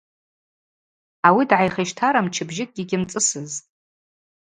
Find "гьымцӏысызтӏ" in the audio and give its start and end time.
2.89-3.57